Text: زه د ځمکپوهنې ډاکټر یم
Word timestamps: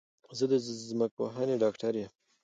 زه 0.37 0.45
د 0.51 0.53
ځمکپوهنې 0.89 1.55
ډاکټر 1.63 1.93
یم 2.01 2.11